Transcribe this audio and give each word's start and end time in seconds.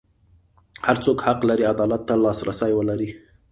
هر 0.87 0.95
څوک 1.03 1.17
حق 1.25 1.39
لري 1.49 1.65
عدالت 1.73 2.01
ته 2.07 2.13
لاسرسی 2.23 2.71
ولري. 2.75 3.09